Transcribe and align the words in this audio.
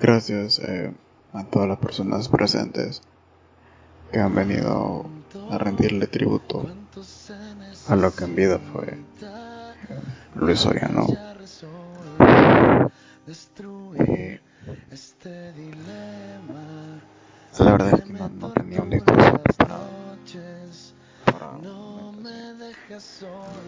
Gracias 0.00 0.58
eh, 0.60 0.94
a 1.34 1.44
todas 1.44 1.68
las 1.68 1.78
personas 1.78 2.28
presentes 2.28 3.02
que 4.10 4.18
han 4.18 4.34
venido 4.34 5.04
a 5.50 5.58
rendirle 5.58 6.06
tributo 6.06 6.66
a 7.86 7.96
lo 7.96 8.14
que 8.14 8.24
en 8.24 8.34
vida 8.34 8.58
fue 8.72 8.86
eh, 8.88 10.00
Luis 10.36 10.60
Soriano. 10.60 11.06
Eh, 13.98 14.40
la 17.58 17.72
verdad 17.72 17.94
es 17.94 18.04
que 18.04 18.12
no, 18.12 18.52
tenía 18.52 18.82
un 18.82 18.90
discurso 18.90 19.42
preparado 19.42 19.88
para 21.24 21.58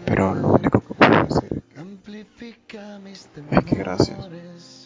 pero 0.05 0.33
lo 0.33 0.53
único 0.53 0.79
que 0.79 0.93
puedo 0.95 1.23
decir 1.25 1.63
es 3.51 3.65
que 3.65 3.75
gracias. 3.75 4.82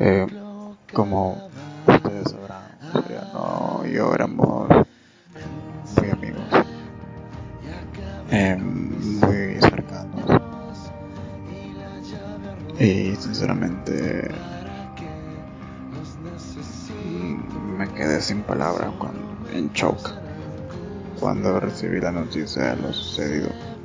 Eh, 0.00 0.26
como 0.94 1.50
ustedes 1.86 2.30
sabrán, 2.30 2.62
yo 3.92 4.14
éramos 4.14 4.68
muy 5.96 6.10
amigos, 6.10 6.42
eh, 8.30 8.56
muy 8.56 9.60
cercanos. 9.60 10.40
Y 12.78 13.14
sinceramente 13.16 14.30
me 17.76 17.88
quedé 17.88 18.20
sin 18.20 18.42
palabras 18.42 18.92
en 19.52 19.70
shock 19.72 20.12
cuando 21.20 21.60
recibí 21.60 22.00
la 22.00 22.12
noticia 22.12 22.74
de 22.74 22.82
lo 22.82 22.92
sucedido. 22.92 23.77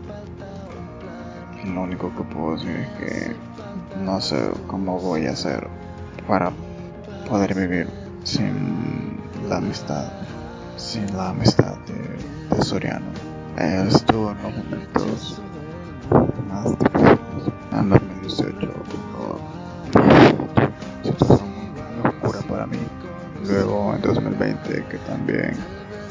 Lo 1.66 1.82
único 1.84 2.12
que 2.16 2.24
puedo 2.24 2.56
decir 2.56 2.72
es 2.72 2.88
que 3.00 3.36
no 4.04 4.20
sé 4.20 4.52
cómo 4.68 5.00
voy 5.00 5.28
a 5.28 5.32
hacer 5.32 5.68
para 6.28 6.52
poder 7.30 7.56
vivir 7.56 7.88
sin 8.24 9.18
la 9.48 9.58
amistad, 9.58 10.12
sin 10.78 11.06
la 11.16 11.30
amistad 11.30 11.76
de, 11.88 12.64
Soriano. 12.64 13.06
Él 13.58 13.88
estuvo 13.88 14.32
en 14.32 14.44
los 14.44 14.58
momentos 14.58 15.42
más 16.50 16.78
difíciles 16.80 17.54
en 17.72 17.90
2018 17.90 18.74
situación 21.04 21.50
muy 21.50 22.10
oscura 22.10 22.40
para 22.48 22.68
mí. 22.68 22.78
Luego 23.48 23.94
en 23.96 24.02
2020 24.02 24.86
que 24.86 24.98
también 25.00 25.54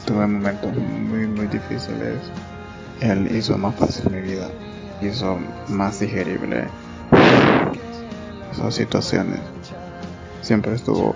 tuve 0.07 0.27
momentos 0.27 0.77
muy 0.77 1.27
muy 1.27 1.47
difíciles. 1.47 2.19
Él 3.01 3.35
hizo 3.35 3.57
más 3.59 3.75
fácil 3.75 4.11
mi 4.11 4.21
vida, 4.21 4.48
hizo 5.08 5.39
más 5.69 6.00
digerible 6.00 6.67
esas 8.53 8.75
situaciones. 8.75 9.41
Siempre 10.42 10.75
estuvo 10.75 11.14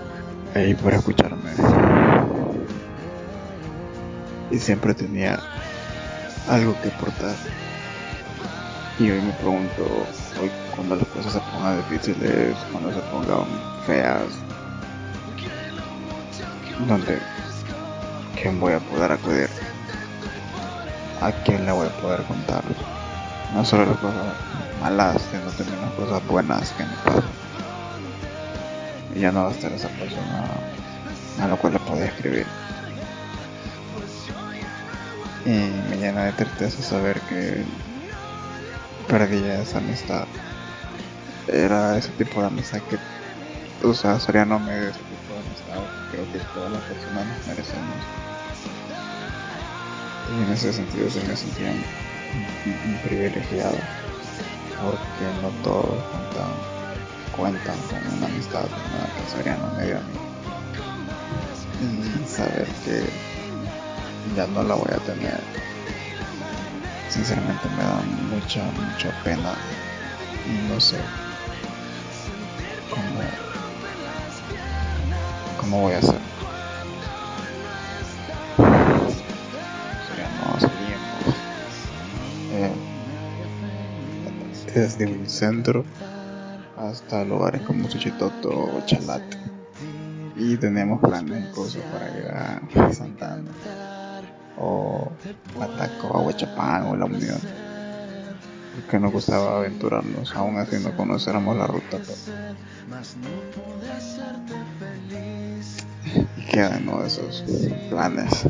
ahí 0.54 0.74
para 0.74 0.96
escucharme. 0.96 1.50
Y 4.50 4.58
siempre 4.58 4.94
tenía 4.94 5.38
algo 6.48 6.74
que 6.82 6.88
aportar. 6.88 7.34
Y 8.98 9.10
hoy 9.10 9.20
me 9.20 9.32
pregunto, 9.32 9.84
hoy 10.40 10.50
cuando 10.74 10.96
las 10.96 11.06
cosas 11.08 11.32
se 11.34 11.40
pongan 11.40 11.76
difíciles, 11.76 12.56
cuando 12.72 12.90
se 12.92 13.00
pongan 13.10 13.46
feas, 13.86 14.24
¿dónde? 16.86 17.18
¿Quién 18.40 18.58
voy 18.60 18.74
a 18.74 18.80
poder 18.80 19.12
acudir? 19.12 19.50
¿A 21.20 21.32
quién 21.44 21.66
le 21.66 21.72
voy 21.72 21.88
a 21.88 22.00
poder 22.00 22.22
contar? 22.22 22.62
No 23.54 23.64
solo 23.64 23.86
las 23.86 23.96
cosas 23.98 24.34
malas, 24.80 25.22
sino 25.30 25.50
también 25.52 25.80
las 25.80 25.92
cosas 25.92 26.26
buenas 26.26 26.70
que 26.72 26.84
me 26.84 26.96
pasan. 27.04 27.24
Y 29.14 29.20
ya 29.20 29.32
no 29.32 29.44
va 29.44 29.48
a 29.48 29.52
estar 29.52 29.72
esa 29.72 29.88
persona 29.88 30.44
a 31.40 31.48
la 31.48 31.56
cual 31.56 31.74
le 31.74 31.78
podía 31.80 32.06
escribir. 32.06 32.46
Y 35.46 35.50
me 35.88 35.96
llena 35.96 36.24
de 36.24 36.32
tristeza 36.32 36.82
saber 36.82 37.20
que 37.22 37.64
perdí 39.08 39.42
esa 39.44 39.78
amistad. 39.78 40.26
Era 41.46 41.96
ese 41.96 42.10
tipo 42.12 42.40
de 42.40 42.48
amistad 42.48 42.80
que, 42.90 42.98
o 43.86 43.94
sea, 43.94 44.18
Soriano 44.18 44.58
me 44.58 44.80
dio 44.80 44.88
ese 44.88 44.98
tipo 44.98 45.32
de 45.32 45.40
amistad. 45.40 45.80
Creo 46.10 46.32
que 46.32 46.38
todas 46.52 46.72
las 46.72 46.82
personas 46.82 47.26
nos 47.26 47.46
merecemos. 47.46 47.96
Y 50.28 50.42
en 50.42 50.52
ese 50.52 50.72
sentido 50.72 51.08
se 51.08 51.22
me 51.22 51.36
sentía 51.36 51.72
privilegiado. 53.04 53.78
Porque 54.82 55.24
no 55.42 55.48
todos 55.62 56.02
cuentan, 57.36 57.76
con 57.88 58.18
una 58.18 58.26
amistad 58.26 58.62
como 58.62 58.98
la 58.98 59.08
que 59.42 59.76
me 59.76 59.86
dio 59.86 59.96
a 59.96 60.00
mí. 60.00 60.16
Y 61.80 62.26
saber 62.26 62.66
que 62.84 63.08
ya 64.36 64.46
no 64.48 64.62
la 64.62 64.74
voy 64.74 64.92
a 64.92 64.98
tener 64.98 65.40
sinceramente 67.16 67.68
me 67.70 67.82
da 67.82 68.02
mucha, 68.30 68.62
mucha 68.64 69.10
pena 69.22 69.54
y 70.46 70.68
no 70.68 70.78
sé 70.78 70.98
cómo, 72.90 73.20
cómo 75.58 75.80
voy 75.80 75.94
a 75.94 75.98
hacer. 75.98 76.35
Desde 84.76 85.04
el 85.04 85.26
centro 85.26 85.86
hasta 86.76 87.24
lugares 87.24 87.62
como 87.62 87.88
Suchitoto 87.88 88.50
o 88.50 88.82
Chalate 88.84 89.38
y 90.36 90.54
tenemos 90.58 91.00
planes 91.00 91.46
incluso 91.48 91.78
para 91.90 92.18
ir 92.18 92.78
a 92.78 92.92
Santana 92.92 93.50
o 94.58 95.10
Ataco 95.58 96.14
a 96.14 96.20
Huachapán 96.20 96.82
o 96.88 96.96
La 96.96 97.06
Unión. 97.06 97.38
Porque 98.74 98.98
nos 99.00 99.12
gustaba 99.12 99.56
aventurarnos, 99.56 100.34
aún 100.36 100.58
así 100.58 100.76
no 100.84 100.94
conociéramos 100.94 101.56
la 101.56 101.66
ruta. 101.66 101.96
Y 106.36 106.44
quedan 106.44 106.84
¿no? 106.84 107.02
esos 107.02 107.42
planes 107.88 108.42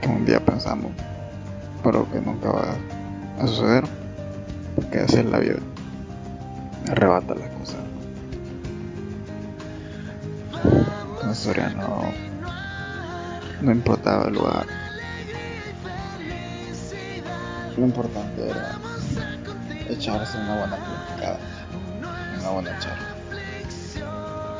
que 0.00 0.08
un 0.08 0.24
día 0.24 0.38
pensamos, 0.38 0.92
pero 1.84 2.10
que 2.10 2.20
nunca 2.20 2.50
va 2.50 2.74
a 3.40 3.46
suceder, 3.46 3.84
porque 4.74 4.98
así 4.98 5.18
es 5.18 5.26
la 5.26 5.38
vida, 5.38 5.58
arrebata 6.90 7.34
las 7.34 7.50
cosas. 7.50 7.76
historia 11.30 11.68
no 11.70 12.04
no 13.60 13.72
importaba 13.72 14.28
el 14.28 14.34
lugar. 14.34 14.66
Lo 17.76 17.84
importante 17.84 18.50
era 18.50 18.78
echarse 19.88 20.38
una 20.38 20.58
buena 20.58 20.76
platicada, 20.76 21.38
una 22.38 22.50
buena 22.50 22.78
charla. 22.78 23.14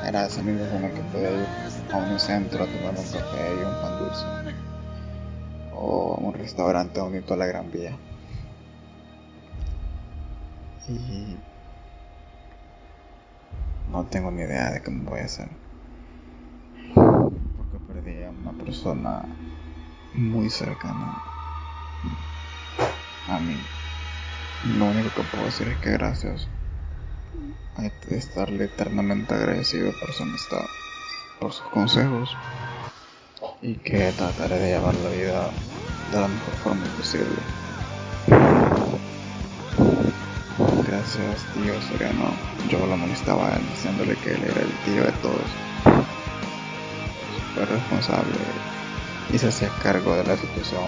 Era 0.06 0.26
ese 0.26 0.42
mismo 0.42 0.64
en 0.76 0.84
el 0.84 0.92
que 0.92 1.00
podía 1.12 1.30
ir 1.30 1.46
a 1.92 1.96
un 1.96 2.18
centro 2.18 2.64
a 2.64 2.66
tomar 2.66 2.94
un 2.98 3.04
café 3.04 3.54
y 3.54 3.64
un 3.64 3.80
pan 3.80 3.98
dulce. 3.98 4.63
O 5.74 6.14
a 6.14 6.20
un 6.20 6.34
restaurante 6.34 7.00
bonito 7.00 7.34
a 7.34 7.36
la 7.36 7.46
Gran 7.46 7.70
Vía. 7.70 7.96
Y 10.88 11.36
no 13.90 14.04
tengo 14.04 14.30
ni 14.30 14.42
idea 14.42 14.70
de 14.70 14.82
cómo 14.82 15.10
voy 15.10 15.20
a 15.20 15.24
hacer 15.24 15.48
perdí 17.94 18.22
a 18.24 18.30
una 18.30 18.52
persona 18.52 19.22
muy 20.14 20.50
cercana 20.50 21.22
a 23.28 23.38
mí. 23.38 23.56
Lo 24.78 24.86
único 24.86 25.10
que 25.14 25.22
puedo 25.22 25.44
decir 25.44 25.68
es 25.68 25.78
que 25.78 25.90
gracias. 25.90 26.48
Que 28.08 28.16
estarle 28.16 28.64
eternamente 28.64 29.34
agradecido 29.34 29.92
por 29.98 30.12
su 30.12 30.22
amistad, 30.22 30.66
por 31.40 31.52
sus 31.52 31.66
consejos 31.68 32.36
y 33.62 33.76
que 33.76 34.12
trataré 34.12 34.58
de 34.58 34.72
llevar 34.72 34.94
la 34.96 35.10
vida 35.10 35.50
de 36.12 36.20
la 36.20 36.28
mejor 36.28 36.54
forma 36.62 36.84
posible. 36.96 37.36
Gracias, 40.86 41.44
tío 41.54 41.74
Soriano. 41.82 42.32
Yo 42.68 42.86
lo 42.86 42.96
molestaba 42.96 43.50
diciéndole 43.70 44.16
que 44.16 44.30
él 44.34 44.42
era 44.44 44.60
el 44.62 44.72
tío 44.84 45.04
de 45.04 45.12
todos 45.22 45.50
fue 47.54 47.64
responsable 47.66 48.34
y 49.32 49.38
se 49.38 49.48
hacía 49.48 49.68
cargo 49.82 50.16
de 50.16 50.24
la 50.24 50.36
situación 50.36 50.82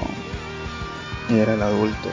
y 1.28 1.38
era 1.38 1.54
el 1.54 1.62
adulto. 1.62 2.08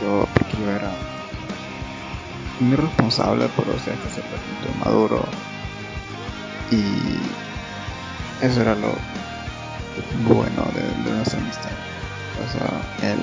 Yo, 0.00 0.26
yo 0.58 0.70
era 0.70 0.90
muy 2.60 2.76
responsable, 2.76 3.48
pero 3.56 3.74
o 3.74 3.78
sea 3.78 3.94
que 3.94 4.10
se 4.10 4.20
punto 4.20 4.84
maduro 4.84 5.24
y 6.70 8.44
eso 8.44 8.60
era 8.62 8.74
lo 8.74 8.94
bueno 10.24 10.64
de, 10.74 11.10
nuestra 11.10 11.40
amistad. 11.40 11.70
O 12.44 12.52
sea, 12.52 13.10
él 13.10 13.20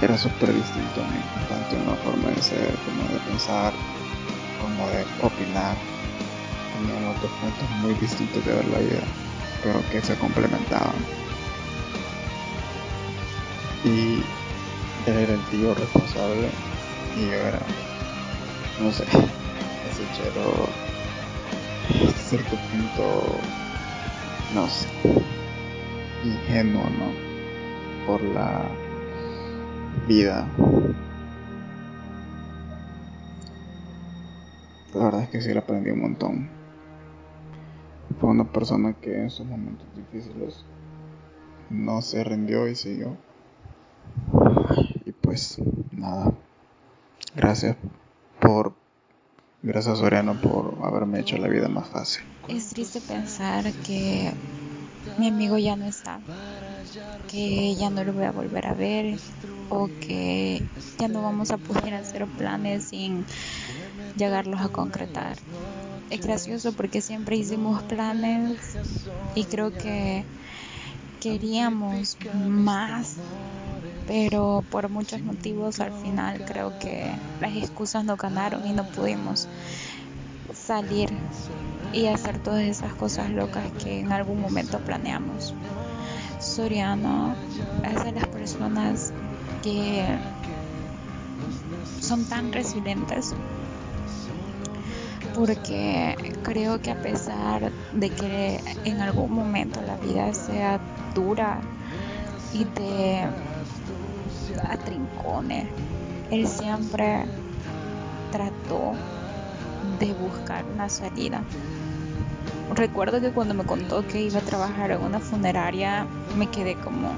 era 0.00 0.16
súper 0.16 0.52
distinto 0.52 1.02
a 1.02 1.04
mí, 1.04 1.20
tanto 1.48 1.76
en 1.76 1.86
la 1.86 1.96
forma 1.96 2.30
de 2.30 2.42
ser, 2.42 2.74
como 2.84 3.08
de 3.12 3.18
pensar, 3.20 3.72
como 4.60 4.88
de 4.88 5.04
opinar. 5.22 5.76
Teníamos 6.74 7.20
dos 7.20 7.30
puntos 7.40 7.70
muy 7.80 7.94
distintos 7.94 8.44
de 8.44 8.54
ver 8.54 8.68
la 8.68 8.78
vida, 8.78 9.02
pero 9.62 9.82
que 9.90 10.00
se 10.02 10.16
complementaban. 10.16 10.94
Y 13.84 14.22
él 15.06 15.16
era 15.16 15.34
el 15.34 15.42
tío 15.50 15.74
responsable 15.74 16.50
y 17.16 17.26
yo 17.26 17.32
era, 17.32 17.60
no 18.80 18.92
sé, 18.92 19.04
ese 19.04 20.04
chero, 20.16 20.68
hasta 22.06 22.22
cierto 22.22 22.56
punto, 22.70 23.40
no 24.54 24.68
sé, 24.68 24.86
ingenuo, 26.24 26.84
¿no? 26.84 28.06
Por 28.06 28.22
la 28.22 28.64
vida. 30.06 30.48
La 34.94 35.04
verdad 35.04 35.22
es 35.22 35.28
que 35.28 35.40
sí 35.40 35.52
le 35.52 35.58
aprendí 35.58 35.90
un 35.90 36.00
montón. 36.00 36.48
Fue 38.20 38.30
una 38.30 38.50
persona 38.50 38.94
que 38.94 39.22
en 39.22 39.30
sus 39.30 39.46
momentos 39.46 39.86
difíciles 39.94 40.64
no 41.70 42.00
se 42.02 42.24
rindió 42.24 42.66
y 42.68 42.74
siguió. 42.74 43.16
Y 45.04 45.12
pues 45.12 45.60
nada. 45.92 46.32
Gracias 47.36 47.76
por 48.40 48.74
gracias 49.62 49.98
Soriano 49.98 50.40
por 50.40 50.78
haberme 50.82 51.20
hecho 51.20 51.36
la 51.36 51.48
vida 51.48 51.68
más 51.68 51.88
fácil. 51.88 52.24
Es 52.48 52.70
triste 52.70 53.00
pensar 53.00 53.70
que 53.86 54.32
mi 55.18 55.28
amigo 55.28 55.58
ya 55.58 55.76
no 55.76 55.84
está, 55.86 56.14
que 57.26 57.74
ya 57.76 57.90
no 57.90 58.04
lo 58.04 58.14
voy 58.14 58.24
a 58.24 58.32
volver 58.32 58.66
a 58.66 58.74
ver 58.74 59.20
o 59.68 59.90
que 59.98 60.70
ya 60.98 61.08
no 61.08 61.22
vamos 61.22 61.50
a 61.50 61.58
poder 61.58 61.94
hacer 61.94 62.26
planes 62.28 62.86
sin 62.88 63.26
llegarlos 64.14 64.60
a 64.62 64.70
concretar. 64.70 65.38
Es 66.10 66.20
gracioso 66.20 66.74
porque 66.74 67.02
siempre 67.02 67.36
hicimos 67.36 67.84
planes 67.84 68.78
y 69.34 69.46
creo 69.46 69.72
que 69.76 70.28
queríamos 71.20 72.18
más, 72.32 73.24
pero 74.06 74.66
por 74.70 74.90
muchos 74.90 75.22
motivos 75.22 75.80
al 75.80 75.94
final 75.94 76.44
creo 76.44 76.72
que 76.78 77.22
las 77.40 77.54
excusas 77.56 78.04
no 78.04 78.16
ganaron 78.16 78.66
y 78.66 78.74
no 78.74 78.86
pudimos 78.86 79.48
salir 80.52 81.10
y 81.92 82.06
hacer 82.06 82.38
todas 82.38 82.62
esas 82.62 82.92
cosas 82.94 83.30
locas 83.30 83.64
que 83.82 84.00
en 84.00 84.12
algún 84.12 84.40
momento 84.40 84.78
planeamos. 84.78 85.54
Soriano 86.38 87.34
es 87.84 88.04
de 88.04 88.12
las 88.12 88.26
personas 88.28 89.12
que 89.62 90.04
son 92.00 92.24
tan 92.26 92.52
resilientes 92.52 93.34
porque 95.34 96.16
creo 96.42 96.80
que 96.80 96.90
a 96.90 97.00
pesar 97.00 97.70
de 97.92 98.10
que 98.10 98.60
en 98.84 99.00
algún 99.00 99.32
momento 99.32 99.80
la 99.82 99.96
vida 99.96 100.34
sea 100.34 100.80
dura 101.14 101.60
y 102.52 102.64
te 102.64 103.24
atrincone, 104.68 105.68
él 106.30 106.48
siempre 106.48 107.24
trató 108.32 108.94
de 109.98 110.12
buscar 110.14 110.64
una 110.72 110.88
salida. 110.88 111.42
Recuerdo 112.74 113.20
que 113.20 113.30
cuando 113.30 113.54
me 113.54 113.64
contó 113.64 114.06
que 114.06 114.20
iba 114.20 114.38
a 114.38 114.42
trabajar 114.42 114.90
en 114.90 115.00
una 115.00 115.20
funeraria, 115.20 116.06
me 116.36 116.46
quedé 116.48 116.74
como, 116.76 117.10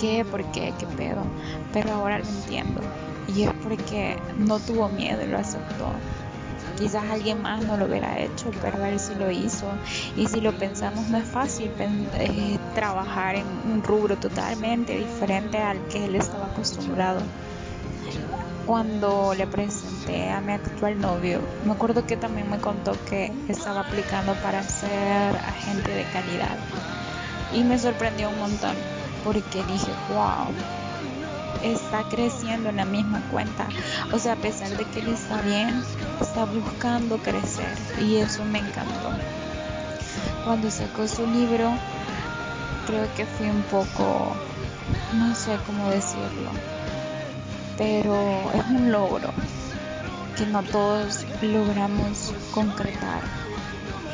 ¿qué? 0.00 0.24
¿Por 0.24 0.44
qué? 0.52 0.74
¿Qué 0.78 0.86
pedo? 0.86 1.22
Pero 1.72 1.92
ahora 1.92 2.18
lo 2.18 2.24
entiendo. 2.24 2.80
Y 3.34 3.44
es 3.44 3.50
porque 3.62 4.16
no 4.36 4.58
tuvo 4.58 4.88
miedo 4.88 5.22
y 5.22 5.28
lo 5.28 5.38
aceptó. 5.38 5.92
Quizás 6.76 7.04
alguien 7.10 7.40
más 7.40 7.64
no 7.64 7.76
lo 7.76 7.86
hubiera 7.86 8.18
hecho, 8.18 8.50
pero 8.60 8.84
él 8.84 8.98
sí 8.98 9.14
lo 9.14 9.30
hizo. 9.30 9.68
Y 10.16 10.26
si 10.26 10.40
lo 10.40 10.52
pensamos, 10.58 11.08
no 11.08 11.18
es 11.18 11.28
fácil 11.28 11.70
eh, 11.78 12.58
trabajar 12.74 13.36
en 13.36 13.46
un 13.70 13.82
rubro 13.82 14.16
totalmente 14.16 14.96
diferente 14.96 15.58
al 15.58 15.86
que 15.88 16.04
él 16.06 16.16
estaba 16.16 16.46
acostumbrado 16.46 17.20
cuando 18.66 19.34
le 19.34 19.46
presenté 19.46 19.91
a 20.08 20.40
mi 20.40 20.52
actual 20.52 21.00
novio, 21.00 21.40
me 21.64 21.72
acuerdo 21.72 22.06
que 22.06 22.16
también 22.16 22.50
me 22.50 22.58
contó 22.58 22.92
que 23.08 23.32
estaba 23.48 23.80
aplicando 23.80 24.34
para 24.36 24.62
ser 24.62 25.36
agente 25.36 25.92
de 25.92 26.04
calidad. 26.04 26.56
Y 27.54 27.62
me 27.62 27.78
sorprendió 27.78 28.30
un 28.30 28.38
montón 28.38 28.74
porque 29.22 29.62
dije, 29.64 29.92
wow, 30.08 30.52
está 31.62 32.02
creciendo 32.10 32.70
en 32.70 32.76
la 32.76 32.84
misma 32.84 33.22
cuenta. 33.30 33.68
O 34.12 34.18
sea, 34.18 34.32
a 34.32 34.36
pesar 34.36 34.70
de 34.70 34.84
que 34.86 35.00
él 35.00 35.08
está 35.08 35.40
bien, 35.42 35.82
está 36.20 36.46
buscando 36.46 37.18
crecer 37.18 37.72
y 38.00 38.16
eso 38.16 38.44
me 38.44 38.58
encantó. 38.58 39.10
Cuando 40.44 40.70
sacó 40.70 41.06
su 41.06 41.26
libro, 41.26 41.72
creo 42.86 43.06
que 43.14 43.24
fui 43.24 43.48
un 43.48 43.62
poco, 43.62 44.32
no 45.14 45.34
sé 45.36 45.56
cómo 45.66 45.88
decirlo 45.90 46.50
pero 47.76 48.50
es 48.54 48.64
un 48.70 48.92
logro 48.92 49.32
que 50.36 50.46
no 50.46 50.62
todos 50.62 51.26
logramos 51.42 52.32
concretar 52.52 53.22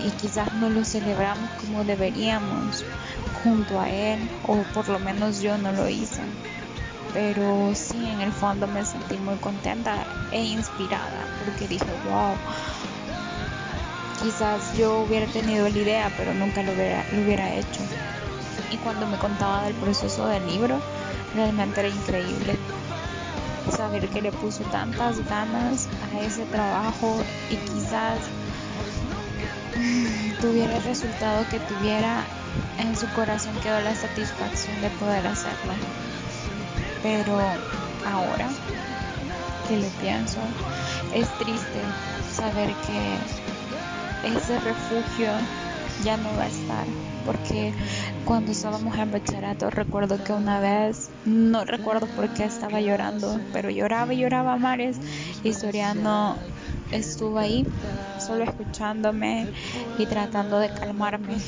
y 0.00 0.10
quizás 0.12 0.52
no 0.54 0.68
lo 0.68 0.84
celebramos 0.84 1.50
como 1.60 1.84
deberíamos 1.84 2.84
junto 3.42 3.80
a 3.80 3.90
él 3.90 4.18
o 4.46 4.62
por 4.74 4.88
lo 4.88 4.98
menos 4.98 5.40
yo 5.40 5.58
no 5.58 5.72
lo 5.72 5.88
hice. 5.88 6.22
Pero 7.12 7.72
sí 7.74 8.06
en 8.06 8.20
el 8.20 8.32
fondo 8.32 8.66
me 8.66 8.84
sentí 8.84 9.16
muy 9.16 9.36
contenta 9.36 10.06
e 10.30 10.42
inspirada 10.42 11.26
porque 11.44 11.66
dije 11.66 11.86
wow 12.04 12.36
quizás 14.22 14.76
yo 14.76 15.00
hubiera 15.00 15.26
tenido 15.26 15.68
la 15.68 15.78
idea 15.78 16.12
pero 16.16 16.34
nunca 16.34 16.62
lo 16.62 16.72
hubiera, 16.72 17.04
lo 17.12 17.22
hubiera 17.22 17.54
hecho 17.54 17.80
y 18.70 18.76
cuando 18.78 19.06
me 19.06 19.16
contaba 19.16 19.64
del 19.64 19.74
proceso 19.74 20.26
del 20.26 20.46
libro 20.46 20.80
realmente 21.34 21.80
era 21.80 21.88
increíble 21.88 22.58
saber 23.70 24.08
que 24.08 24.22
le 24.22 24.32
puso 24.32 24.62
tantas 24.64 25.26
ganas 25.28 25.88
a 26.12 26.20
ese 26.20 26.44
trabajo 26.46 27.22
y 27.50 27.56
quizás 27.56 28.18
mm, 29.76 30.40
tuviera 30.40 30.76
el 30.76 30.82
resultado 30.84 31.44
que 31.50 31.60
tuviera, 31.60 32.24
en 32.78 32.96
su 32.96 33.06
corazón 33.08 33.54
quedó 33.60 33.80
la 33.80 33.94
satisfacción 33.94 34.80
de 34.80 34.90
poder 34.90 35.26
hacerlo. 35.26 35.72
Pero 37.02 37.38
ahora 38.06 38.48
que 39.68 39.76
lo 39.76 39.88
pienso, 40.00 40.40
es 41.14 41.28
triste 41.38 41.80
saber 42.34 42.74
que 42.86 43.18
ese 44.36 44.58
refugio 44.60 45.30
ya 46.02 46.16
no 46.16 46.34
va 46.36 46.44
a 46.44 46.48
estar 46.48 46.86
porque 47.28 47.72
cuando 48.24 48.52
estábamos 48.52 48.96
en 48.96 49.10
bachillerato 49.10 49.70
recuerdo 49.70 50.22
que 50.22 50.32
una 50.32 50.60
vez, 50.60 51.10
no 51.24 51.64
recuerdo 51.64 52.06
por 52.06 52.32
qué 52.32 52.44
estaba 52.44 52.80
llorando, 52.80 53.40
pero 53.52 53.70
lloraba 53.70 54.12
y 54.14 54.18
lloraba 54.18 54.56
mares 54.56 54.98
y 55.42 55.52
Soriano 55.52 56.36
estuvo 56.92 57.38
ahí 57.38 57.66
solo 58.18 58.44
escuchándome 58.44 59.48
y 59.96 60.06
tratando 60.06 60.58
de 60.58 60.70
calmarme, 60.70 61.38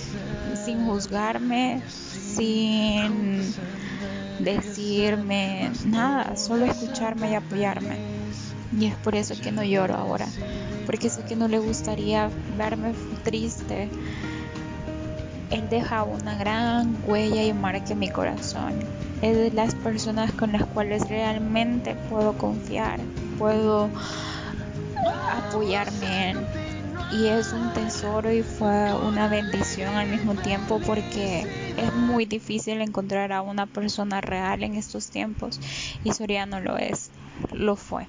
sin 0.55 0.85
juzgarme, 0.85 1.83
sin 1.89 3.55
decirme 4.39 5.71
nada, 5.87 6.37
solo 6.37 6.65
escucharme 6.65 7.31
y 7.31 7.35
apoyarme. 7.35 7.99
Y 8.79 8.87
es 8.87 8.97
por 8.97 9.15
eso 9.15 9.35
que 9.43 9.53
no 9.53 9.65
lloro 9.65 9.97
ahora, 9.97 10.27
porque 10.87 11.11
sé 11.11 11.25
que 11.25 11.37
no 11.37 11.49
le 11.49 11.59
gustaría 11.59 12.31
verme 12.57 12.95
triste 13.25 13.91
él 15.51 15.69
deja 15.69 16.05
una 16.05 16.37
gran 16.37 16.99
huella 17.07 17.43
y 17.43 17.53
marca 17.53 17.93
en 17.93 17.99
mi 17.99 18.09
corazón. 18.09 18.79
Es 19.23 19.37
de 19.37 19.51
las 19.51 19.75
personas 19.75 20.33
con 20.33 20.53
las 20.53 20.65
cuales 20.65 21.09
realmente 21.09 21.95
puedo 22.09 22.37
confiar, 22.39 23.01
puedo 23.39 23.91
apoyarme 25.31 26.31
en. 26.31 26.47
Y 27.13 27.27
es 27.27 27.53
un 27.53 27.73
tesoro 27.73 28.33
y 28.33 28.43
fue 28.43 28.95
una 28.95 29.27
bendición 29.27 29.97
al 29.97 30.09
mismo 30.09 30.35
tiempo 30.35 30.81
porque 30.87 31.45
es 31.77 31.93
muy 31.93 32.25
difícil 32.25 32.81
encontrar 32.81 33.33
a 33.33 33.43
una 33.43 33.67
persona 33.67 34.21
real 34.21 34.63
en 34.63 34.77
estos 34.77 35.11
tiempos. 35.11 35.59
Y 36.05 36.13
Soriano 36.13 36.61
lo 36.61 36.77
es, 36.77 37.11
lo 37.53 37.75
fue 37.75 38.07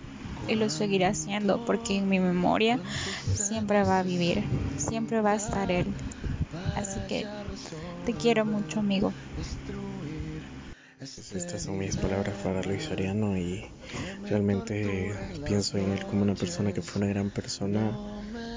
y 0.48 0.55
lo 0.55 0.69
seguirá 0.69 1.10
haciendo 1.10 1.60
porque 1.65 1.98
en 1.98 2.10
mi 2.10 2.19
memoria 2.19 2.79
siempre 3.33 3.83
va 3.83 4.00
a 4.00 4.03
vivir, 4.03 4.43
siempre 4.77 5.21
va 5.21 5.31
a 5.31 5.36
estar 5.36 5.71
él. 5.71 5.88
Que 7.12 7.27
te 8.06 8.13
quiero 8.13 8.46
mucho, 8.46 8.80
amigo. 8.80 9.13
Estas 11.01 11.63
son 11.63 11.77
mis 11.77 11.98
palabras 11.98 12.34
para 12.41 12.62
Luis 12.63 12.84
Soriano 12.84 13.38
y 13.38 13.65
realmente 14.30 15.13
pienso 15.46 15.77
en 15.77 15.91
él 15.91 16.06
como 16.06 16.22
una 16.22 16.36
persona 16.36 16.72
que 16.72 16.82
fue 16.82 17.01
una 17.01 17.12
gran 17.12 17.30
persona. 17.30 17.91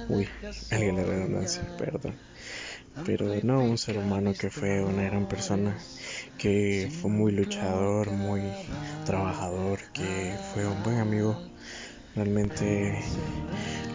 Uy, 0.08 0.28
alguien 0.70 0.94
la 0.94 1.02
redundancia, 1.02 1.62
perdón. 1.76 2.14
Pero 3.04 3.26
no 3.42 3.60
un 3.60 3.76
ser 3.76 3.98
humano 3.98 4.32
que 4.38 4.50
fue 4.50 4.84
una 4.84 5.02
gran 5.02 5.26
persona 5.26 5.76
que 6.38 6.92
fue 7.00 7.10
muy 7.10 7.32
luchador, 7.32 8.12
muy 8.12 8.42
trabajador, 9.04 9.80
que 9.92 10.36
fue 10.52 10.64
un 10.64 10.80
buen 10.84 11.00
amigo. 11.00 11.36
Realmente 12.14 13.00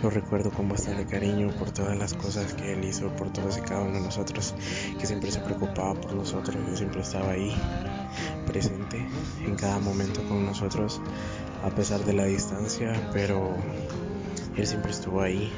lo 0.04 0.10
recuerdo 0.10 0.52
con 0.52 0.68
bastante 0.68 1.06
cariño 1.06 1.52
por 1.58 1.72
todas 1.72 1.98
las 1.98 2.14
cosas 2.14 2.54
que 2.54 2.74
él 2.74 2.84
hizo 2.84 3.10
por 3.16 3.32
todos 3.32 3.58
y 3.58 3.62
cada 3.62 3.82
uno 3.82 3.94
de 3.94 4.02
nosotros, 4.02 4.54
que 5.00 5.06
siempre 5.06 5.32
se 5.32 5.40
preocupaba 5.40 5.94
por 5.94 6.14
nosotros, 6.14 6.58
que 6.70 6.76
siempre 6.76 7.02
estaba 7.02 7.32
ahí, 7.32 7.56
presente 8.46 9.06
en 9.46 9.56
cada 9.56 9.80
momento 9.80 10.22
con 10.28 10.46
nosotros, 10.46 11.02
a 11.64 11.70
pesar 11.70 12.04
de 12.04 12.14
la 12.14 12.26
distancia, 12.26 13.10
pero 13.14 13.56
él 14.58 14.68
siempre 14.68 14.92
estuvo 14.92 15.22
ahí 15.22 15.52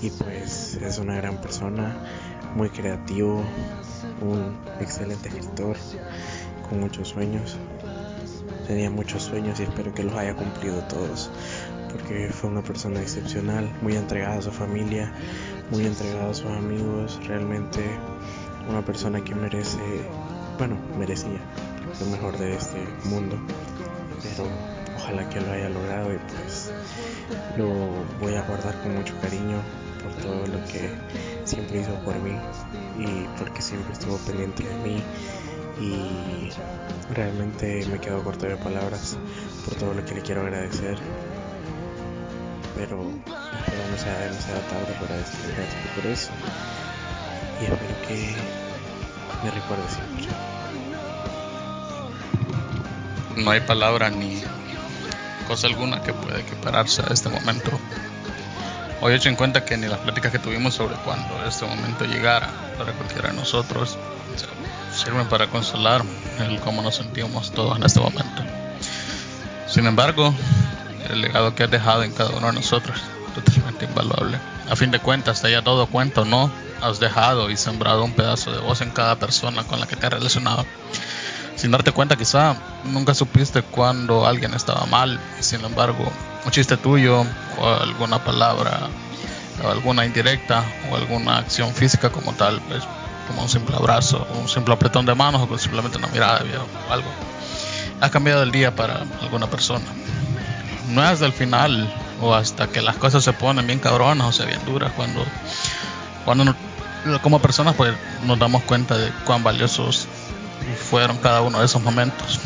y 0.00 0.10
pues 0.10 0.78
es 0.82 0.98
una 0.98 1.16
gran 1.16 1.40
persona, 1.40 1.96
muy 2.54 2.70
creativo, 2.70 3.42
un 4.20 4.56
excelente 4.80 5.28
escritor, 5.28 5.76
con 6.68 6.80
muchos 6.80 7.08
sueños. 7.08 7.56
Tenía 8.66 8.90
muchos 8.90 9.24
sueños 9.24 9.58
y 9.58 9.64
espero 9.64 9.92
que 9.92 10.04
los 10.04 10.14
haya 10.14 10.34
cumplido 10.36 10.80
todos, 10.84 11.30
porque 11.92 12.28
fue 12.28 12.50
una 12.50 12.62
persona 12.62 13.00
excepcional, 13.00 13.70
muy 13.82 13.96
entregada 13.96 14.38
a 14.38 14.42
su 14.42 14.50
familia, 14.50 15.12
muy 15.70 15.86
entregada 15.86 16.30
a 16.30 16.34
sus 16.34 16.46
amigos, 16.46 17.20
realmente 17.26 17.80
una 18.68 18.82
persona 18.82 19.22
que 19.22 19.34
merece, 19.34 19.80
bueno, 20.58 20.76
merecía 20.98 21.40
lo 22.00 22.06
mejor 22.06 22.38
de 22.38 22.54
este 22.54 22.78
mundo, 23.04 23.36
pero 24.22 24.48
ojalá 24.96 25.28
que 25.28 25.40
lo 25.40 25.52
haya 25.52 25.68
logrado 25.68 26.12
y 26.12 26.18
pues 26.18 26.72
lo 27.56 27.68
voy 28.20 28.34
a 28.34 28.42
guardar 28.42 28.74
con 28.82 28.94
mucho 28.94 29.14
cariño 29.20 29.60
por 30.02 30.12
todo 30.14 30.46
lo 30.46 30.64
que 30.66 30.90
siempre 31.44 31.80
hizo 31.80 31.94
por 32.04 32.18
mí 32.20 32.36
y 32.98 33.26
porque 33.38 33.60
siempre 33.62 33.92
estuvo 33.92 34.16
pendiente 34.18 34.62
de 34.62 34.74
mí 34.76 35.02
y 35.80 36.50
realmente 37.14 37.86
me 37.86 37.98
quedo 37.98 38.22
corto 38.22 38.46
de 38.46 38.56
palabras 38.56 39.16
por 39.64 39.74
todo 39.74 39.94
lo 39.94 40.04
que 40.04 40.14
le 40.14 40.22
quiero 40.22 40.42
agradecer 40.42 40.98
pero 42.76 43.02
espero 43.58 43.90
no 43.90 43.98
sea 43.98 44.18
demasiado 44.18 44.60
tarde 44.60 44.92
para 45.00 45.16
gracias 45.16 45.86
por 45.94 46.06
eso. 46.06 46.30
Y 47.60 47.64
espero 47.64 48.02
que 48.08 48.34
me 49.44 49.50
recuerde 49.50 49.88
siempre. 49.88 50.26
No 53.36 53.50
hay 53.50 53.60
palabra 53.60 54.10
ni 54.10 54.42
cosa 55.46 55.66
alguna 55.66 56.02
que 56.02 56.12
pueda 56.12 56.38
equipararse 56.38 57.02
a 57.02 57.12
este 57.12 57.28
momento. 57.28 57.70
Hoy 59.00 59.12
he 59.12 59.16
hecho 59.16 59.30
en 59.30 59.36
cuenta 59.36 59.64
que 59.64 59.76
ni 59.76 59.86
las 59.86 59.98
pláticas 60.00 60.30
que 60.30 60.38
tuvimos 60.38 60.74
sobre 60.74 60.94
cuando 60.96 61.42
este 61.46 61.64
momento 61.64 62.04
llegara 62.04 62.50
para 62.76 62.92
cualquiera 62.92 63.30
de 63.30 63.36
nosotros 63.36 63.98
sirven 64.92 65.28
para 65.28 65.46
consolar 65.46 66.02
el 66.38 66.60
cómo 66.60 66.82
nos 66.82 66.96
sentimos 66.96 67.52
todos 67.52 67.76
en 67.76 67.84
este 67.84 68.00
momento. 68.00 68.42
Sin 69.66 69.86
embargo, 69.86 70.34
el 71.10 71.20
legado 71.20 71.54
que 71.54 71.64
has 71.64 71.70
dejado 71.70 72.02
en 72.02 72.12
cada 72.12 72.30
uno 72.30 72.48
de 72.48 72.54
nosotros 72.54 73.00
totalmente 73.34 73.84
invaluable. 73.84 74.38
A 74.70 74.76
fin 74.76 74.90
de 74.90 75.00
cuentas, 75.00 75.40
te 75.40 75.48
haya 75.48 75.62
dado 75.62 75.86
cuenta 75.86 76.22
o 76.22 76.24
no, 76.24 76.50
has 76.80 77.00
dejado 77.00 77.50
y 77.50 77.56
sembrado 77.56 78.04
un 78.04 78.12
pedazo 78.12 78.52
de 78.52 78.58
voz 78.58 78.80
en 78.80 78.90
cada 78.90 79.16
persona 79.16 79.64
con 79.64 79.80
la 79.80 79.86
que 79.86 79.96
te 79.96 80.06
has 80.06 80.12
relacionado. 80.12 80.64
Sin 81.56 81.70
darte 81.70 81.92
cuenta, 81.92 82.16
quizá 82.16 82.56
nunca 82.84 83.14
supiste 83.14 83.62
cuando 83.62 84.26
alguien 84.26 84.54
estaba 84.54 84.86
mal, 84.86 85.20
sin 85.40 85.64
embargo, 85.64 86.10
un 86.44 86.50
chiste 86.50 86.76
tuyo 86.76 87.24
o 87.58 87.68
alguna 87.68 88.24
palabra 88.24 88.88
o 89.62 89.68
alguna 89.68 90.06
indirecta 90.06 90.64
o 90.90 90.96
alguna 90.96 91.38
acción 91.38 91.74
física 91.74 92.10
como 92.10 92.32
tal, 92.32 92.60
pues 92.62 92.82
como 93.28 93.42
un 93.42 93.48
simple 93.48 93.76
abrazo, 93.76 94.26
un 94.40 94.48
simple 94.48 94.74
apretón 94.74 95.04
de 95.04 95.14
manos 95.14 95.46
o 95.48 95.58
simplemente 95.58 95.98
una 95.98 96.08
mirada 96.08 96.42
o 96.88 96.92
algo, 96.92 97.08
ha 98.00 98.10
cambiado 98.10 98.42
el 98.42 98.50
día 98.50 98.74
para 98.74 99.04
alguna 99.20 99.48
persona. 99.48 99.84
No 100.90 101.02
es 101.02 101.10
hasta 101.10 101.26
el 101.26 101.32
final 101.32 101.92
o 102.20 102.34
hasta 102.34 102.66
que 102.66 102.82
las 102.82 102.96
cosas 102.96 103.24
se 103.24 103.32
ponen 103.32 103.66
bien 103.66 103.78
cabronas 103.78 104.26
o 104.28 104.32
se 104.32 104.46
bien 104.46 104.64
duras 104.64 104.92
cuando, 104.96 105.24
cuando 106.24 106.54
como 107.22 107.40
personas 107.40 107.74
pues 107.74 107.94
nos 108.24 108.38
damos 108.38 108.62
cuenta 108.64 108.96
de 108.96 109.10
cuán 109.24 109.42
valiosos 109.42 110.06
fueron 110.90 111.16
cada 111.18 111.42
uno 111.42 111.60
de 111.60 111.66
esos 111.66 111.82
momentos. 111.82 112.40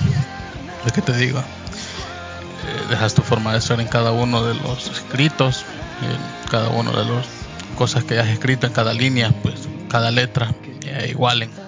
¿De 0.85 0.91
qué 0.93 1.03
te 1.03 1.17
digo? 1.17 1.39
Eh, 1.39 2.87
dejas 2.91 3.15
tu 3.15 3.23
forma 3.23 3.53
de 3.53 3.61
ser 3.61 3.81
en 3.81 3.89
cada 3.89 4.13
uno 4.13 4.45
de 4.45 4.55
los 4.55 4.87
escritos, 4.89 5.65
en 6.03 6.51
cada 6.51 6.69
uno 6.69 6.93
de 6.93 7.05
las 7.05 7.27
cosas 7.77 8.05
que 8.05 8.15
hayas 8.15 8.29
escrito, 8.29 8.67
en 8.67 8.73
cada 8.73 8.93
línea, 8.93 9.31
pues 9.43 9.69
cada 9.89 10.11
letra 10.11 10.55
eh, 10.85 11.09
igualen. 11.11 11.64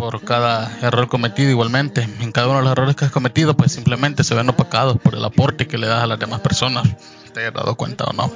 Por 0.00 0.24
cada 0.24 0.78
error 0.80 1.08
cometido 1.08 1.50
igualmente, 1.50 2.08
en 2.20 2.32
cada 2.32 2.48
uno 2.48 2.56
de 2.56 2.62
los 2.62 2.72
errores 2.72 2.96
que 2.96 3.04
has 3.04 3.10
cometido, 3.10 3.54
pues 3.54 3.70
simplemente 3.70 4.24
se 4.24 4.34
ven 4.34 4.48
opacados 4.48 4.96
por 4.96 5.14
el 5.14 5.22
aporte 5.22 5.66
que 5.66 5.76
le 5.76 5.86
das 5.86 6.02
a 6.02 6.06
las 6.06 6.18
demás 6.18 6.40
personas, 6.40 6.88
te 7.34 7.40
hayas 7.40 7.52
dado 7.52 7.74
cuenta 7.74 8.04
o 8.04 8.14
no. 8.14 8.32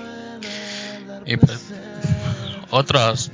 Y 1.25 1.39
pues 1.39 1.59
otras 2.69 3.31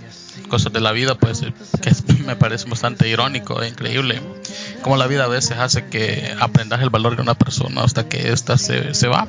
cosas 0.49 0.73
de 0.73 0.81
la 0.81 0.93
vida, 0.93 1.17
pues 1.17 1.41
que 1.83 2.23
me 2.25 2.37
parece 2.37 2.71
bastante 2.71 3.09
irónico 3.09 3.61
e 3.63 3.69
increíble 3.69 4.23
como 4.83 4.97
la 4.97 5.09
vida 5.09 5.25
a 5.25 5.29
veces 5.29 5.59
hace 5.59 5.87
que 5.87 6.33
aprendas 6.39 6.83
el 6.83 6.91
valor 6.91 7.17
de 7.17 7.23
una 7.23 7.35
persona 7.35 7.83
hasta 7.83 8.09
que 8.09 8.31
ésta 8.31 8.59
se, 8.59 8.95
se 8.95 9.09
va. 9.09 9.27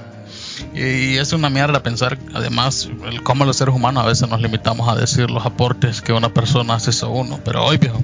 Y 0.76 1.18
es 1.18 1.34
una 1.34 1.50
mierda 1.50 1.82
pensar, 1.82 2.20
además, 2.36 2.88
el 3.08 3.24
cómo 3.24 3.46
los 3.46 3.58
seres 3.58 3.74
humanos 3.74 4.04
a 4.04 4.08
veces 4.08 4.30
nos 4.30 4.42
limitamos 4.42 4.88
a 4.88 4.96
decir 4.96 5.32
los 5.32 5.44
aportes 5.44 6.04
que 6.04 6.14
una 6.14 6.32
persona 6.32 6.76
hace 6.76 6.92
a 7.04 7.10
uno. 7.10 7.40
Pero 7.44 7.66
hoy, 7.66 7.78
viejo, 7.78 8.04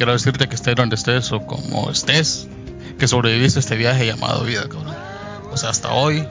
quiero 0.00 0.14
decirte 0.14 0.48
que 0.48 0.54
estés 0.54 0.76
donde 0.76 0.96
estés 0.96 1.30
o 1.30 1.40
como 1.40 1.90
estés, 1.90 2.48
que 2.98 3.06
sobreviviste 3.06 3.58
a 3.58 3.60
este 3.60 3.76
viaje 3.76 4.06
llamado 4.06 4.44
vida, 4.44 4.62
cabrón. 4.62 4.96
O 5.52 5.58
sea, 5.58 5.68
hasta 5.68 5.92
hoy, 5.92 6.26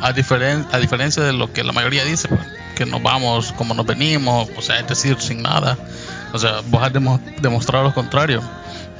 a, 0.00 0.12
diferen 0.12 0.66
a 0.72 0.78
diferencia 0.78 1.22
de 1.22 1.32
lo 1.32 1.52
que 1.52 1.62
la 1.62 1.70
mayoría 1.70 2.04
dice, 2.04 2.26
pues, 2.26 2.40
que 2.74 2.84
nos 2.84 3.00
vamos 3.00 3.52
como 3.52 3.74
nos 3.74 3.86
venimos, 3.86 4.48
o 4.58 4.60
sea, 4.60 4.80
es 4.80 4.88
decir, 4.88 5.20
sin 5.20 5.40
nada. 5.40 5.78
O 6.32 6.38
sea, 6.40 6.62
vos 6.66 6.82
has 6.82 6.92
demostrado 7.40 7.84
lo 7.84 7.94
contrario 7.94 8.42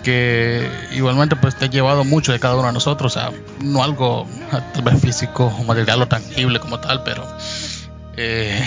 que 0.05 0.71
igualmente 0.93 1.35
pues 1.35 1.57
te 1.57 1.65
ha 1.65 1.69
llevado 1.69 2.05
mucho 2.05 2.31
de 2.31 2.39
cada 2.39 2.55
uno 2.55 2.69
de 2.69 2.75
nosotros, 2.75 3.17
o 3.17 3.19
sea, 3.19 3.33
no 3.61 3.83
algo 3.83 4.29
tal 4.73 4.83
vez 4.83 5.01
físico 5.01 5.47
o 5.47 5.65
material 5.65 6.01
o 6.01 6.07
tangible 6.07 6.61
como 6.61 6.79
tal, 6.79 7.03
pero 7.03 7.27
eh, 8.17 8.65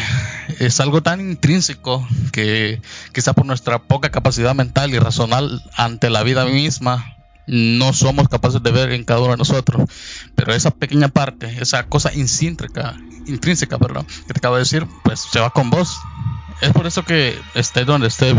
es 0.59 0.79
algo 0.79 1.01
tan 1.01 1.21
intrínseco 1.21 2.07
que 2.31 2.81
quizá 3.13 3.33
por 3.33 3.45
nuestra 3.45 3.79
poca 3.79 4.09
capacidad 4.09 4.55
mental 4.55 4.93
y 4.93 4.99
racional 4.99 5.63
ante 5.75 6.09
la 6.09 6.23
vida 6.23 6.45
misma 6.45 7.15
no 7.47 7.93
somos 7.93 8.27
capaces 8.27 8.61
de 8.63 8.71
ver 8.71 8.91
en 8.91 9.03
cada 9.03 9.21
uno 9.21 9.31
de 9.31 9.37
nosotros, 9.37 9.89
pero 10.35 10.53
esa 10.53 10.71
pequeña 10.71 11.09
parte, 11.09 11.57
esa 11.61 11.83
cosa 11.83 12.13
intrínseca, 12.13 12.95
intrínseca, 13.27 13.77
que 13.77 14.33
te 14.33 14.39
acabo 14.39 14.55
de 14.55 14.61
decir, 14.61 14.87
pues 15.03 15.21
se 15.31 15.39
va 15.39 15.51
con 15.51 15.69
vos. 15.69 15.97
Es 16.61 16.71
por 16.71 16.87
eso 16.87 17.03
que 17.03 17.37
esté 17.53 17.85
donde 17.85 18.07
esté, 18.07 18.33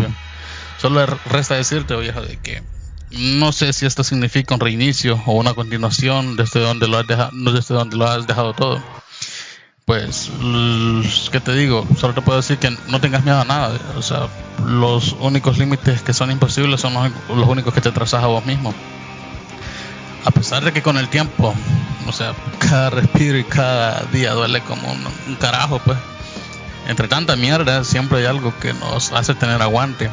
solo 0.79 1.07
resta 1.27 1.55
decirte, 1.55 1.95
viejo, 1.97 2.21
de 2.21 2.37
que 2.39 2.63
no 3.11 3.53
sé 3.53 3.73
si 3.73 3.87
esto 3.87 4.03
significa 4.03 4.55
un 4.55 4.61
reinicio 4.61 5.23
o 5.27 5.35
una 5.35 5.55
continuación 5.55 6.37
desde 6.37 6.61
donde 6.61 6.89
lo 6.89 6.99
has 6.99 7.07
dejado, 7.07 7.31
desde 7.33 7.75
donde 7.75 7.97
lo 7.97 8.07
has 8.07 8.27
dejado 8.27 8.53
todo. 8.55 8.83
Pues, 9.87 10.33
¿qué 11.31 11.39
te 11.39 11.53
digo? 11.55 11.87
Solo 11.97 12.13
te 12.13 12.21
puedo 12.21 12.39
decir 12.39 12.59
que 12.59 12.77
no 12.89 13.01
tengas 13.01 13.23
miedo 13.23 13.41
a 13.41 13.45
nada. 13.45 13.79
O 13.97 14.03
sea, 14.03 14.27
los 14.67 15.15
únicos 15.21 15.59
límites 15.59 16.03
que 16.03 16.13
son 16.13 16.33
imposibles 16.33 16.81
son 16.81 16.95
los, 17.29 17.47
únicos 17.47 17.73
que 17.73 17.81
te 17.81 17.93
trazas 17.93 18.25
a 18.25 18.27
vos 18.27 18.45
mismo. 18.45 18.75
A 20.25 20.33
pesar 20.33 20.65
de 20.65 20.73
que 20.73 20.83
con 20.83 20.99
el 20.99 21.07
tiempo, 21.09 21.55
o 22.05 22.13
sea, 22.13 22.35
cada 22.59 22.91
respiro 22.91 23.39
y 23.39 23.45
cada 23.45 24.03
día 24.13 24.33
duele 24.33 24.61
como 24.63 24.91
un, 24.91 25.05
un 25.29 25.37
carajo, 25.37 25.79
pues. 25.85 25.99
Entre 26.89 27.07
tanta 27.07 27.37
mierda, 27.37 27.85
siempre 27.85 28.19
hay 28.19 28.25
algo 28.25 28.53
que 28.59 28.73
nos 28.73 29.13
hace 29.13 29.37
tener 29.37 29.63
aguante 29.63 30.11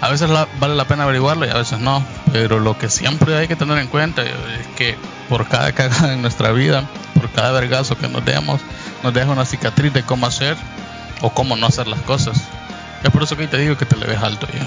a 0.00 0.10
veces 0.10 0.28
vale 0.60 0.74
la 0.74 0.84
pena 0.84 1.04
averiguarlo 1.04 1.46
y 1.46 1.48
a 1.48 1.54
veces 1.54 1.78
no, 1.78 2.04
pero 2.32 2.60
lo 2.60 2.76
que 2.78 2.88
siempre 2.88 3.36
hay 3.36 3.48
que 3.48 3.56
tener 3.56 3.78
en 3.78 3.86
cuenta 3.88 4.22
es 4.22 4.66
que 4.76 4.96
por 5.28 5.48
cada 5.48 5.72
cagada 5.72 6.12
en 6.12 6.22
nuestra 6.22 6.52
vida, 6.52 6.84
por 7.14 7.30
cada 7.30 7.52
vergazo 7.52 7.96
que 7.96 8.08
nos 8.08 8.24
demos, 8.24 8.60
nos 9.02 9.14
deja 9.14 9.30
una 9.30 9.44
cicatriz 9.44 9.92
de 9.92 10.02
cómo 10.02 10.26
hacer 10.26 10.56
o 11.20 11.30
cómo 11.30 11.56
no 11.56 11.66
hacer 11.66 11.86
las 11.86 12.00
cosas. 12.00 12.40
Es 13.02 13.10
por 13.10 13.22
eso 13.22 13.36
que 13.36 13.46
te 13.46 13.58
digo 13.58 13.76
que 13.76 13.86
te 13.86 13.96
le 13.96 14.06
ves 14.06 14.22
alto 14.22 14.46
ya. 14.52 14.66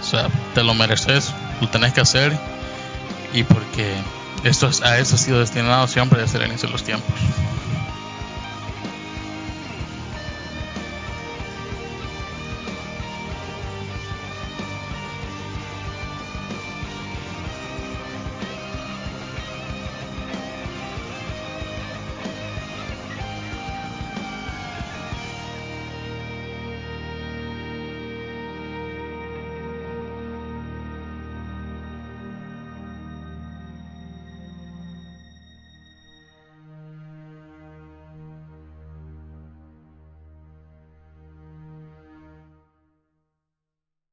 O 0.00 0.04
sea, 0.04 0.28
te 0.54 0.62
lo 0.62 0.74
mereces, 0.74 1.32
lo 1.60 1.68
tenés 1.68 1.92
que 1.92 2.00
hacer 2.00 2.36
y 3.32 3.44
porque 3.44 3.94
esto 4.44 4.68
es, 4.68 4.82
a 4.82 4.98
eso 4.98 5.14
ha 5.14 5.18
sido 5.18 5.40
destinado 5.40 5.86
siempre 5.86 6.20
desde 6.20 6.38
el 6.38 6.48
inicio 6.48 6.68
de 6.68 6.72
los 6.72 6.82
tiempos. 6.82 7.14